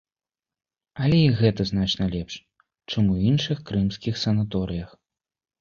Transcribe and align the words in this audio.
Але 1.07 1.19
і 1.25 1.35
гэта 1.41 1.61
значна 1.71 2.07
лепш, 2.15 2.39
чым 2.89 3.13
у 3.17 3.21
іншых 3.29 3.57
крымскіх 3.71 4.15
санаторыях. 4.27 5.01